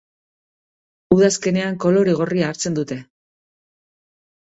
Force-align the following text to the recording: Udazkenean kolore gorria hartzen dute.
Udazkenean 1.17 1.79
kolore 1.85 2.19
gorria 2.25 2.51
hartzen 2.51 2.83
dute. 2.83 3.01